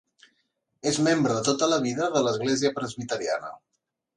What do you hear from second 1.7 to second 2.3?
la vida de